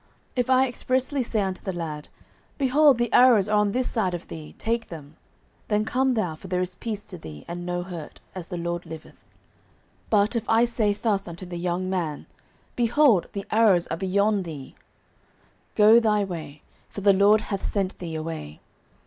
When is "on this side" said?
3.59-4.15